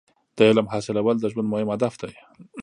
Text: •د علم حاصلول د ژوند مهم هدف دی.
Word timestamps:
•د 0.35 0.37
علم 0.49 0.67
حاصلول 0.73 1.15
د 1.19 1.25
ژوند 1.31 1.47
مهم 1.53 1.67
هدف 1.73 1.93
دی. 2.01 2.13